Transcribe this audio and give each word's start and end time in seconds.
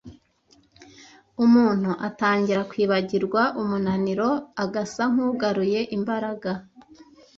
Umuntu 1.43 1.91
atangira 2.07 2.61
kwibagirwa 2.71 3.41
umunaniro, 3.61 4.29
agasa 4.63 5.03
nk’ugaruye 5.11 5.79
imbaraga, 5.97 6.51